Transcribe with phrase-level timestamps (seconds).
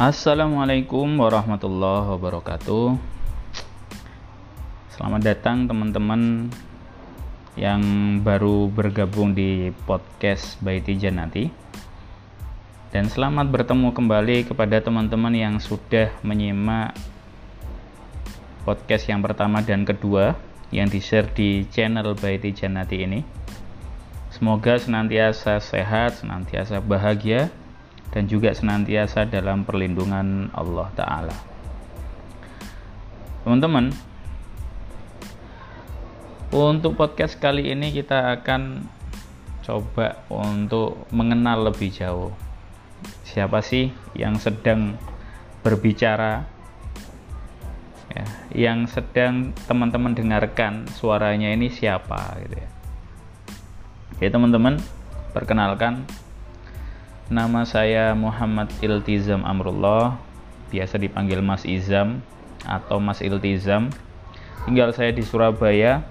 [0.00, 2.96] Assalamualaikum warahmatullahi wabarakatuh.
[4.88, 6.48] Selamat datang teman-teman
[7.60, 7.84] yang
[8.24, 11.52] baru bergabung di podcast Baiti Janati.
[12.88, 16.96] Dan selamat bertemu kembali kepada teman-teman yang sudah menyimak
[18.64, 20.40] podcast yang pertama dan kedua
[20.72, 23.20] yang di-share di channel Baiti Janati ini.
[24.32, 27.52] Semoga senantiasa sehat, senantiasa bahagia,
[28.12, 31.36] dan juga senantiasa dalam perlindungan Allah Ta'ala.
[33.42, 33.90] Teman-teman,
[36.52, 38.84] untuk podcast kali ini kita akan
[39.64, 42.30] coba untuk mengenal lebih jauh
[43.24, 45.00] siapa sih yang sedang
[45.64, 46.44] berbicara
[48.12, 52.68] ya, yang sedang teman-teman dengarkan suaranya ini siapa gitu ya.
[54.12, 54.76] Oke teman-teman,
[55.32, 56.04] perkenalkan
[57.32, 60.20] Nama saya Muhammad Iltizam Amrullah,
[60.68, 62.20] biasa dipanggil Mas Izam
[62.60, 63.88] atau Mas Iltizam.
[64.68, 66.04] Tinggal saya di Surabaya.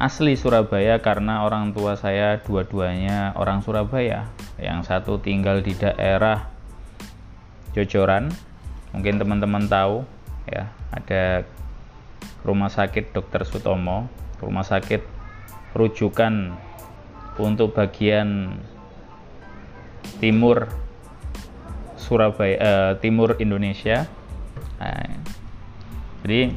[0.00, 4.32] Asli Surabaya karena orang tua saya dua-duanya orang Surabaya.
[4.56, 6.48] Yang satu tinggal di daerah
[7.76, 8.32] Jojoran.
[8.96, 10.08] Mungkin teman-teman tahu
[10.48, 11.44] ya, ada
[12.48, 13.44] Rumah Sakit Dr.
[13.44, 14.08] Sutomo,
[14.40, 15.04] rumah sakit
[15.76, 16.56] rujukan
[17.36, 18.60] untuk bagian
[20.18, 20.68] timur
[21.96, 24.06] Surabaya eh, timur Indonesia.
[24.78, 25.10] Nah,
[26.22, 26.54] jadi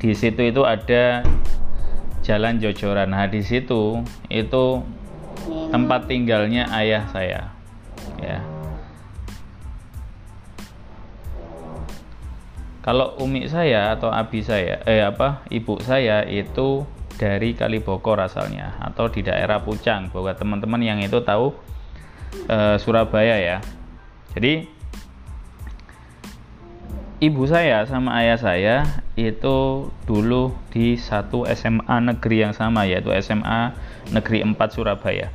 [0.00, 1.24] di situ itu ada
[2.24, 3.12] Jalan Jojoran.
[3.12, 4.00] Nah di situ
[4.32, 4.64] itu
[5.68, 7.52] tempat tinggalnya ayah saya.
[8.16, 8.40] Ya.
[12.80, 16.84] Kalau umi saya atau abi saya eh apa ibu saya itu
[17.14, 21.54] dari Kalibokor asalnya atau di daerah Pucang buat teman-teman yang itu tahu
[22.50, 23.58] e, Surabaya ya.
[24.34, 24.66] Jadi
[27.22, 28.76] ibu saya sama ayah saya
[29.14, 33.72] itu dulu di satu SMA negeri yang sama yaitu SMA
[34.10, 35.30] Negeri 4 Surabaya.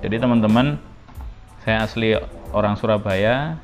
[0.00, 0.80] Jadi teman-teman
[1.60, 2.16] saya asli
[2.56, 3.60] orang Surabaya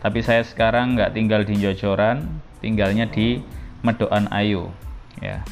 [0.00, 3.44] tapi saya sekarang nggak tinggal di Jojoran tinggalnya di
[3.84, 4.72] Medoan Ayu
[5.20, 5.44] ya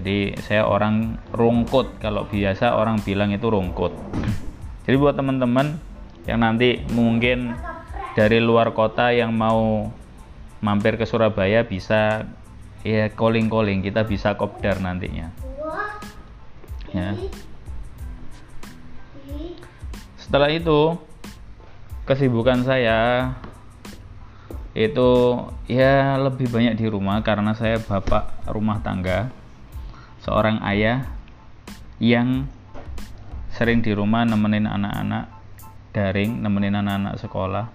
[0.00, 2.00] jadi saya orang rungkut.
[2.00, 3.92] Kalau biasa orang bilang itu rungkut.
[4.88, 5.76] Jadi buat teman-teman
[6.24, 7.52] yang nanti mungkin
[8.16, 9.92] dari luar kota yang mau
[10.64, 12.24] mampir ke Surabaya bisa
[12.80, 15.36] ya calling calling kita bisa kopdar nantinya.
[16.96, 17.12] Ya.
[20.16, 20.96] Setelah itu
[22.08, 23.36] kesibukan saya
[24.72, 25.10] itu
[25.68, 29.39] ya lebih banyak di rumah karena saya bapak rumah tangga
[30.20, 31.08] seorang ayah
[32.00, 32.48] yang
[33.52, 35.28] sering di rumah nemenin anak-anak
[35.92, 37.66] daring, nemenin anak-anak sekolah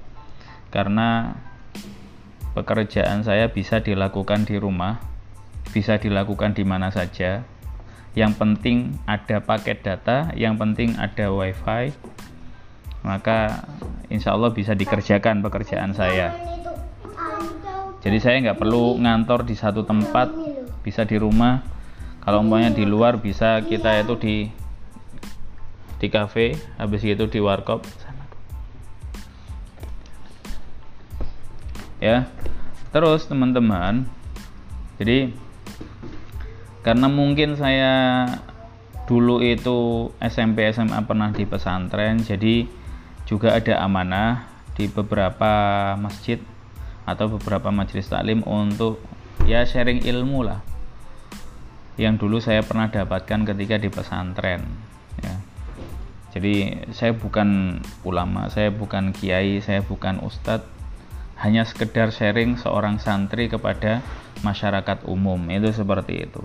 [0.73, 1.37] karena
[2.55, 5.03] pekerjaan saya bisa dilakukan di rumah,
[5.75, 7.43] bisa dilakukan di mana saja.
[8.15, 11.91] Yang penting ada paket data, yang penting ada wifi,
[13.03, 13.67] maka
[14.07, 16.31] insya Allah bisa dikerjakan pekerjaan saya.
[17.99, 20.31] Jadi saya nggak perlu ngantor di satu tempat,
[20.79, 21.74] bisa di rumah
[22.25, 24.35] kalau umpamanya di luar bisa kita itu di
[26.01, 27.85] di cafe habis itu di warkop.
[32.01, 32.25] Ya
[32.89, 34.09] terus teman-teman
[34.97, 35.29] jadi
[36.81, 38.25] karena mungkin saya
[39.05, 42.65] dulu itu SMP SMA pernah di pesantren jadi
[43.29, 46.39] juga ada amanah di beberapa masjid
[47.05, 48.97] atau beberapa majelis taklim untuk
[49.45, 50.74] ya sharing ilmu lah
[51.95, 54.67] yang dulu saya pernah dapatkan ketika di pesantren
[55.23, 55.35] ya.
[56.35, 60.73] jadi saya bukan ulama saya bukan kiai saya bukan ustadz.
[61.35, 63.99] Hanya sekedar sharing seorang santri kepada
[64.39, 66.43] masyarakat umum itu seperti itu.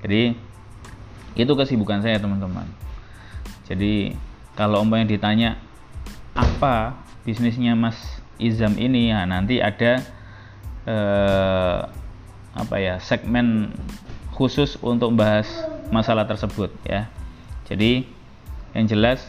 [0.00, 0.32] Jadi
[1.36, 2.64] itu kesibukan saya teman-teman.
[3.68, 4.16] Jadi
[4.56, 5.50] kalau umpamanya ditanya
[6.32, 7.96] apa bisnisnya Mas
[8.36, 9.12] Izam ini?
[9.12, 10.00] Ya nanti ada
[10.84, 11.78] eh,
[12.52, 13.72] apa ya segmen
[14.32, 15.48] khusus untuk membahas
[15.92, 17.08] masalah tersebut ya.
[17.68, 18.08] Jadi
[18.72, 19.20] yang jelas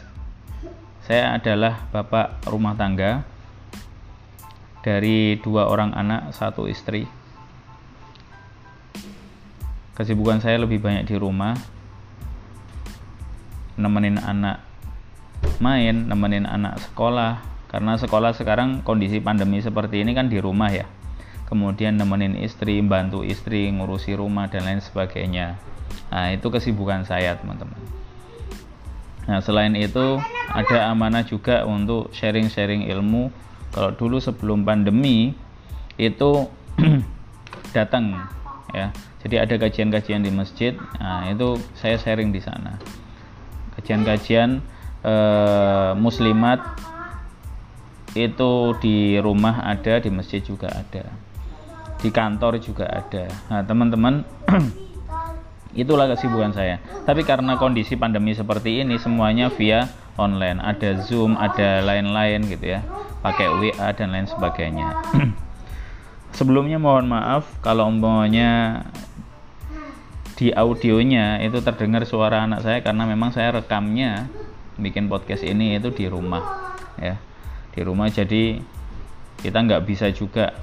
[1.04, 3.28] saya adalah bapak rumah tangga
[4.84, 7.08] dari dua orang anak, satu istri.
[9.94, 11.54] Kesibukan saya lebih banyak di rumah,
[13.78, 14.64] nemenin anak
[15.60, 17.44] main, nemenin anak sekolah.
[17.68, 20.86] Karena sekolah sekarang kondisi pandemi seperti ini kan di rumah ya
[21.54, 25.62] kemudian nemenin istri, bantu istri, ngurusi rumah dan lain sebagainya.
[26.10, 27.78] Nah, itu kesibukan saya, teman-teman.
[29.30, 30.18] Nah, selain itu
[30.50, 33.30] ada amanah juga untuk sharing-sharing ilmu.
[33.70, 35.38] Kalau dulu sebelum pandemi
[36.02, 36.50] itu
[37.78, 38.18] datang
[38.74, 38.90] ya.
[39.22, 40.74] Jadi ada kajian-kajian di masjid.
[40.98, 42.82] Nah, itu saya sharing di sana.
[43.78, 44.60] Kajian-kajian
[45.06, 46.60] eh, muslimat
[48.14, 51.33] itu di rumah ada, di masjid juga ada.
[52.04, 53.32] Di kantor juga ada.
[53.48, 54.28] Nah, teman-teman
[55.82, 56.84] itulah kesibukan saya.
[57.08, 59.88] Tapi karena kondisi pandemi seperti ini semuanya via
[60.20, 60.60] online.
[60.60, 62.84] Ada zoom ada lain-lain gitu ya.
[63.24, 65.00] Pakai WA dan lain sebagainya.
[66.38, 68.84] Sebelumnya mohon maaf kalau umpamanya
[70.34, 74.28] di audionya itu terdengar suara anak saya karena memang saya rekamnya
[74.82, 77.22] bikin podcast ini itu di rumah ya.
[77.74, 78.60] Di rumah jadi
[79.40, 80.58] kita nggak bisa juga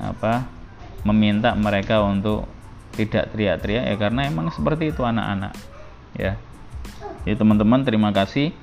[0.00, 0.46] apa
[1.06, 2.48] meminta mereka untuk
[2.96, 5.52] tidak teriak-teriak ya karena emang seperti itu anak-anak
[6.16, 6.34] ya.
[7.26, 8.54] Jadi teman-teman terima kasih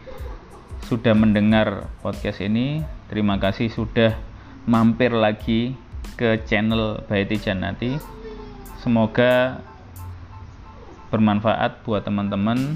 [0.87, 2.81] sudah mendengar podcast ini.
[3.07, 4.17] Terima kasih sudah
[4.65, 5.77] mampir lagi
[6.17, 7.97] ke channel Baiti Janati
[8.83, 9.63] semoga
[11.07, 12.75] bermanfaat buat teman-teman.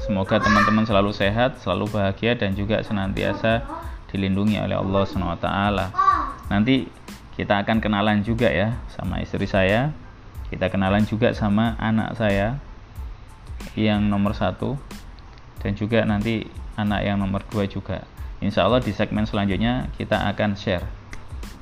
[0.00, 3.62] Semoga teman-teman selalu sehat selalu bahagia dan juga senantiasa
[4.08, 5.48] dilindungi oleh Allah SWT
[6.52, 6.88] nanti
[7.42, 9.90] kita akan kenalan juga ya sama istri saya.
[10.46, 12.62] Kita kenalan juga sama anak saya
[13.74, 14.78] yang nomor satu.
[15.58, 16.46] Dan juga nanti
[16.78, 18.06] anak yang nomor dua juga.
[18.38, 20.86] Insya Allah di segmen selanjutnya kita akan share.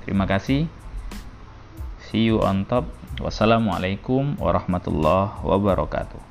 [0.05, 0.69] Terima kasih.
[2.13, 2.85] See you on top.
[3.25, 6.30] Wassalamualaikum warahmatullahi wabarakatuh